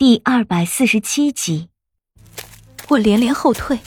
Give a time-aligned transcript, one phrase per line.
[0.00, 1.68] 第二百四十七集，
[2.88, 3.80] 我连连后退，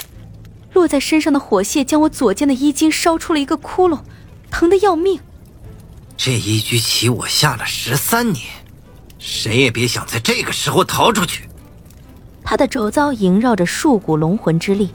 [0.71, 3.99] 落在身上的火屑将我左肩的衣襟烧出了一个窟窿，
[4.51, 5.19] 疼得要命。
[6.15, 8.45] 这一局棋我下了十三年，
[9.17, 11.49] 谁也别想在这个时候逃出去。
[12.43, 14.91] 他的周遭萦绕着数股龙魂之力，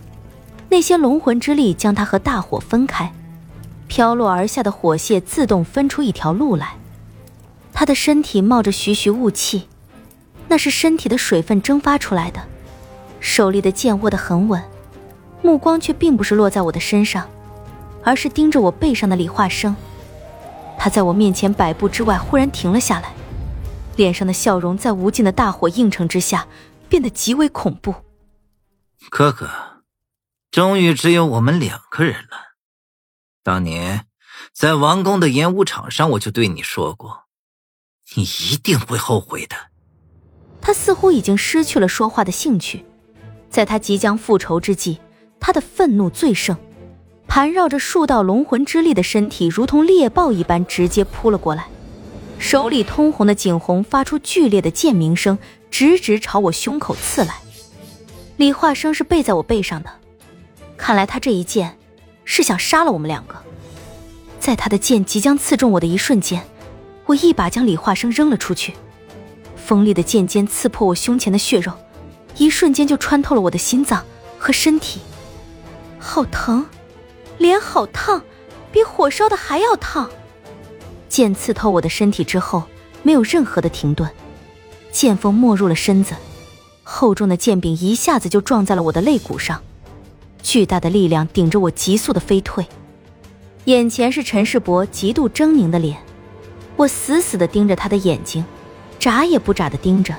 [0.68, 3.12] 那些龙魂之力将他和大火分开，
[3.88, 6.76] 飘落而下的火屑自动分出一条路来。
[7.72, 9.66] 他的身体冒着徐徐雾气。
[10.48, 12.42] 那是身体的水分蒸发出来的，
[13.20, 14.62] 手里的剑握得很稳，
[15.42, 17.28] 目光却并不是落在我的身上，
[18.02, 19.76] 而是盯着我背上的李化生。
[20.78, 23.12] 他在我面前百步之外忽然停了下来，
[23.96, 26.46] 脸上的笑容在无尽的大火映衬之下
[26.88, 27.94] 变得极为恐怖。
[29.10, 29.50] 哥哥，
[30.50, 32.54] 终于只有我们两个人了。
[33.42, 34.06] 当年
[34.52, 37.24] 在王宫的演武场上，我就对你说过，
[38.14, 39.56] 你一定会后悔的。
[40.68, 42.84] 他似乎已经失去了说话的兴趣，
[43.48, 44.98] 在他即将复仇之际，
[45.40, 46.54] 他的愤怒最盛，
[47.26, 51.68] 盘绕着数道龙魂之力的身体如同猎豹一般直接扑了过来，
[52.38, 55.38] 手里通红的景红发出剧烈的剑鸣声，
[55.70, 57.36] 直直朝我胸口刺来。
[58.36, 59.88] 李化生是背在我背上的，
[60.76, 61.78] 看来他这一剑
[62.26, 63.34] 是想杀了我们两个。
[64.38, 66.44] 在他的剑即将刺中我的一瞬间，
[67.06, 68.74] 我一把将李化生扔了出去。
[69.68, 71.70] 锋利的剑尖刺破我胸前的血肉，
[72.38, 74.02] 一瞬间就穿透了我的心脏
[74.38, 74.98] 和身体，
[75.98, 76.64] 好疼，
[77.36, 78.22] 脸好烫，
[78.72, 80.08] 比火烧的还要烫。
[81.10, 82.62] 剑刺透我的身体之后，
[83.02, 84.08] 没有任何的停顿，
[84.90, 86.14] 剑锋没入了身子，
[86.82, 89.62] 厚重的剑柄一下子就撞在了我的肋骨上，
[90.42, 92.66] 巨大的力量顶着我急速的飞退。
[93.66, 95.98] 眼前是陈世伯极度狰狞的脸，
[96.74, 98.42] 我死死的盯着他的眼睛。
[98.98, 100.14] 眨也不眨的盯着。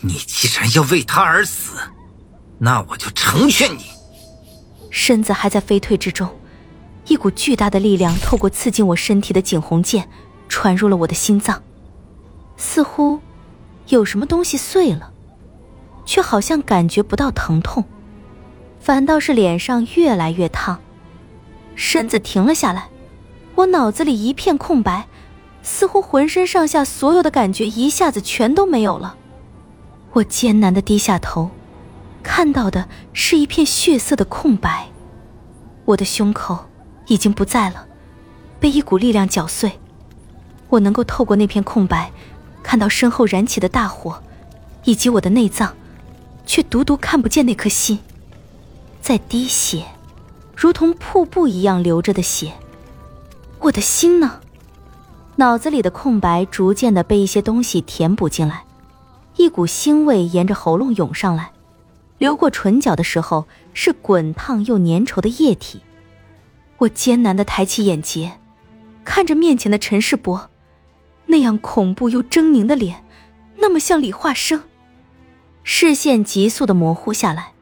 [0.00, 1.78] 你既然要为他而死，
[2.58, 3.84] 那我就成全你。
[4.90, 6.28] 身子还在飞退之中，
[7.06, 10.08] 一股巨大的力量透过刺进我身体的景洪剑，
[10.48, 11.62] 传入了我的心脏。
[12.56, 13.18] 似乎
[13.88, 15.10] 有什么东西碎了，
[16.04, 17.84] 却好像感觉不到疼痛，
[18.78, 20.80] 反倒是脸上越来越烫。
[21.74, 22.88] 身子停了下来，
[23.56, 25.08] 我脑子里一片空白。
[25.64, 29.16] 似乎浑身上下所有的感觉一下子全都没有了，
[30.12, 31.50] 我艰难的低下头，
[32.22, 34.88] 看到的是一片血色的空白，
[35.86, 36.66] 我的胸口
[37.06, 37.86] 已经不在了，
[38.60, 39.80] 被一股力量搅碎，
[40.68, 42.12] 我能够透过那片空白，
[42.62, 44.22] 看到身后燃起的大火，
[44.84, 45.74] 以及我的内脏，
[46.44, 47.98] 却独独看不见那颗心，
[49.00, 49.86] 在滴血，
[50.54, 52.52] 如同瀑布一样流着的血，
[53.60, 54.40] 我的心呢？
[55.36, 58.64] 脑子里的空白逐渐的被一些东西填补进来，
[59.36, 61.50] 一股腥味沿着喉咙涌上来，
[62.18, 65.80] 流过唇角的时候是滚烫又粘稠的液体。
[66.78, 68.38] 我艰难的抬起眼睫，
[69.04, 70.50] 看着面前的陈世伯，
[71.26, 73.02] 那样恐怖又狰狞的脸，
[73.56, 74.62] 那么像李化生。
[75.64, 77.54] 视线急速的模糊下来，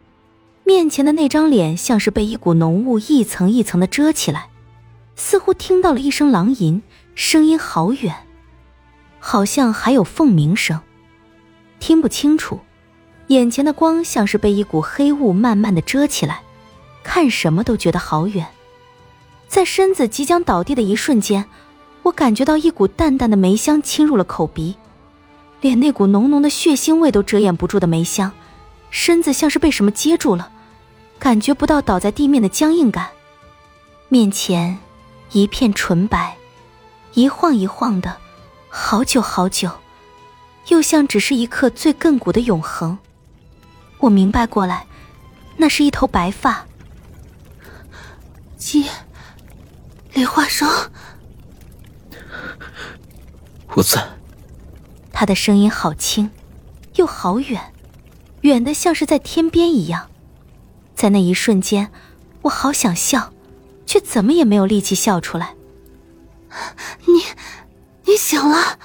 [0.64, 4.48] 面前的那张脸像是被一股浓雾一层一层的遮起来，
[5.16, 6.82] 似乎听到了一声狼吟。
[7.14, 8.14] 声音好远，
[9.18, 10.80] 好像还有凤鸣声，
[11.78, 12.58] 听不清楚。
[13.28, 16.42] 眼前的光像是被一股黑雾慢慢的遮起来，
[17.04, 18.46] 看什么都觉得好远。
[19.46, 21.44] 在身子即将倒地的一瞬间，
[22.02, 24.74] 我感觉到一股淡淡的梅香侵入了口鼻，
[25.60, 28.32] 连那股浓浓的血腥味都遮掩不住的梅香，
[28.90, 30.50] 身子像是被什么接住了，
[31.18, 33.10] 感觉不到倒在地面的僵硬感。
[34.08, 34.78] 面前
[35.32, 36.36] 一片纯白。
[37.14, 38.16] 一晃一晃的，
[38.68, 39.70] 好久好久，
[40.68, 42.98] 又像只是一刻最亘古的永恒。
[43.98, 44.86] 我明白过来，
[45.58, 46.66] 那是一头白发。
[48.56, 48.86] 姬，
[50.14, 50.68] 李化生，
[53.74, 54.02] 我在。
[55.12, 56.30] 他的声音好轻，
[56.96, 57.72] 又好远，
[58.40, 60.08] 远的像是在天边一样。
[60.94, 61.92] 在那一瞬间，
[62.42, 63.32] 我好想笑，
[63.86, 65.54] 却怎么也没有力气笑出来。
[67.06, 67.22] 你，
[68.04, 68.78] 你醒了。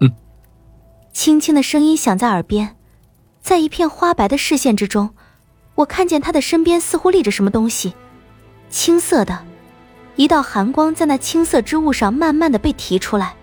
[0.00, 0.10] 嗯。
[1.12, 2.76] 轻轻的声音响在耳边，
[3.40, 5.14] 在一片花白的视线之中，
[5.74, 7.94] 我看见他的身边似乎立着什么东西，
[8.68, 9.44] 青色的，
[10.16, 13.34] 一道寒光在那青色之物上慢慢的被提出来。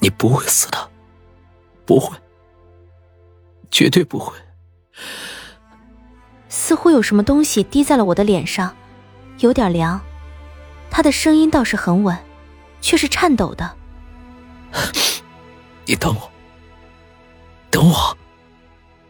[0.00, 0.90] 你不会死的，
[1.84, 2.16] 不会，
[3.70, 4.36] 绝对不会。
[6.48, 8.74] 似乎有什么东西滴在了我的脸上。
[9.38, 10.00] 有点凉，
[10.90, 12.16] 他的声音倒是很稳，
[12.80, 13.76] 却是颤抖的。
[15.86, 16.30] 你等我，
[17.70, 18.16] 等我。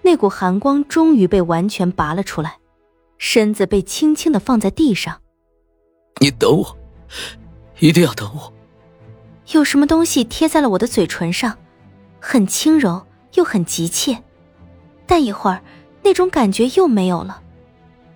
[0.03, 2.59] 那股寒光终于被完全拔了出来，
[3.19, 5.21] 身子被轻轻的放在地上。
[6.21, 6.77] 你等我，
[7.79, 8.53] 一定要等我。
[9.53, 11.57] 有什么东西贴在了我的嘴唇上，
[12.21, 14.23] 很轻柔又很急切，
[15.07, 15.63] 但一会儿
[16.03, 17.43] 那种感觉又没有了。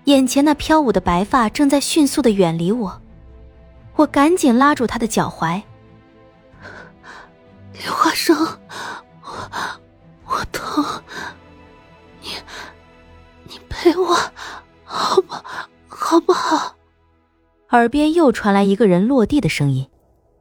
[0.05, 3.01] 眼前那飘舞的白发正在迅速的远离我，
[3.95, 5.63] 我赶紧拉住他的脚踝。
[7.73, 8.37] 李华生，
[9.23, 9.51] 我
[10.27, 10.85] 我疼，
[12.21, 12.31] 你
[13.45, 14.17] 你陪我，
[14.85, 15.35] 好不
[15.87, 16.75] 好不好？
[17.71, 19.89] 耳边又传来一个人落地的声音，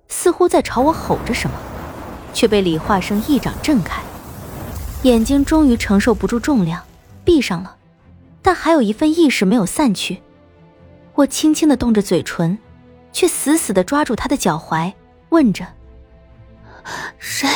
[0.07, 1.55] 似乎在朝我吼着什么，
[2.33, 4.01] 却被李化生一掌震开，
[5.03, 6.81] 眼睛终于承受不住重量，
[7.23, 7.75] 闭上了。
[8.41, 10.21] 但还有一份意识没有散去，
[11.13, 12.57] 我轻轻的动着嘴唇，
[13.11, 14.93] 却死死的抓住他的脚踝，
[15.29, 15.65] 问着
[17.19, 17.47] ：“谁？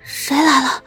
[0.00, 0.82] 谁来了？”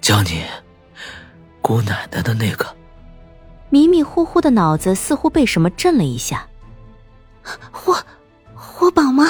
[0.00, 0.44] 叫你
[1.62, 2.76] 姑奶奶的那个。
[3.70, 6.46] 迷迷糊糊的脑子似乎被什么震了一下。
[7.72, 7.96] 霍
[8.54, 9.26] 霍宝吗？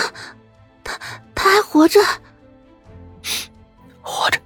[0.82, 0.99] 他
[1.35, 2.00] 他还活着？
[4.05, 4.39] 活着，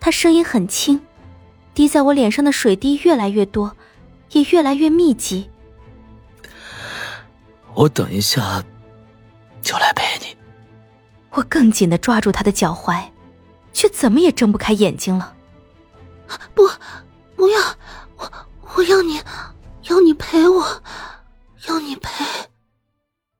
[0.00, 1.00] 他声音很轻，
[1.72, 3.76] 滴在我脸上的水滴越来越多，
[4.32, 5.48] 也越来越密集。
[7.74, 8.62] 我等一下
[9.62, 10.36] 就来陪你。
[11.30, 13.04] 我更紧的抓住他的脚踝，
[13.72, 15.34] 却怎么也睁不开眼睛了。
[16.54, 16.68] 不，
[17.36, 17.60] 不要！
[18.16, 18.32] 我
[18.74, 19.20] 我要你，
[19.88, 20.82] 要你陪我，
[21.68, 22.24] 要你陪。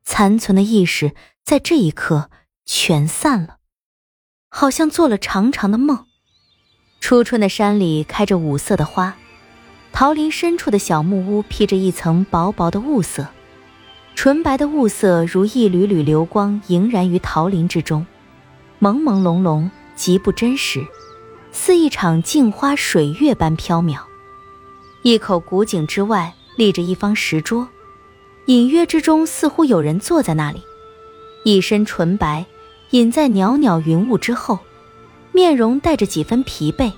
[0.05, 2.31] 残存的意识在这一刻
[2.65, 3.57] 全散了。
[4.59, 6.07] 好像做了长长的梦。
[6.99, 9.15] 初春的山里开着五色的花，
[9.93, 13.27] 桃林深处的小木屋披着一层薄薄的雾色，
[14.15, 18.07] 纯白的雾色如一缕缕流光萦然于桃林之中，
[18.81, 20.83] 朦朦胧胧，极不真实，
[21.53, 23.99] 似一场镜花水月般飘渺。
[25.03, 27.69] 一口古井之外立着一方石桌，
[28.47, 30.63] 隐约之中似乎有人坐在那里，
[31.45, 32.47] 一身纯白。
[32.91, 34.59] 隐在袅袅云雾之后，
[35.33, 36.93] 面容带着几分疲惫，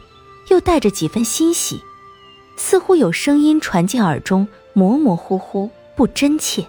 [0.48, 1.80] 又带着几分欣喜，
[2.56, 6.66] 似乎有声音传进耳中，模模糊糊，不真切。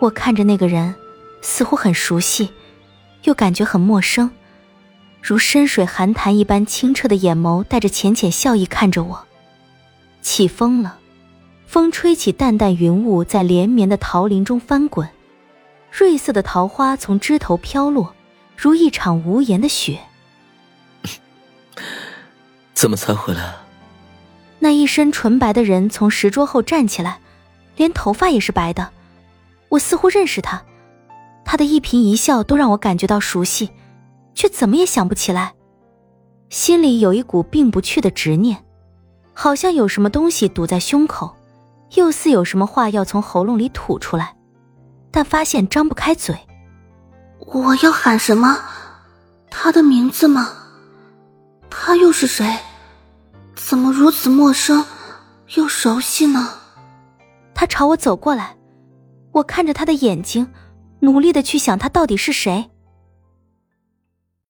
[0.00, 0.94] 我看着那个人，
[1.40, 2.48] 似乎很熟悉，
[3.24, 4.30] 又感觉很陌生，
[5.20, 9.24] 如深水寒潭一般清澈的眼眸，带着浅浅笑意看着我。
[10.20, 10.98] 起风了，
[11.66, 15.08] 风吹起淡淡云雾，在连绵的桃林中翻滚。
[15.92, 18.14] 瑞色的桃花从枝头飘落，
[18.56, 20.00] 如一场无言的雪。
[22.72, 23.56] 怎么才回来？
[24.58, 27.20] 那一身纯白的人从石桌后站起来，
[27.76, 28.90] 连头发也是白的。
[29.68, 30.62] 我似乎认识他，
[31.44, 33.70] 他的一颦一笑都让我感觉到熟悉，
[34.34, 35.52] 却怎么也想不起来。
[36.48, 38.64] 心里有一股并不去的执念，
[39.34, 41.36] 好像有什么东西堵在胸口，
[41.96, 44.34] 又似有什么话要从喉咙里吐出来。
[45.12, 46.34] 但发现张不开嘴，
[47.38, 48.58] 我要喊什么？
[49.50, 50.48] 他的名字吗？
[51.68, 52.58] 他又是谁？
[53.54, 54.84] 怎么如此陌生
[55.54, 56.48] 又熟悉呢？
[57.54, 58.56] 他朝我走过来，
[59.32, 60.50] 我看着他的眼睛，
[61.00, 62.71] 努力的去想他到底是谁。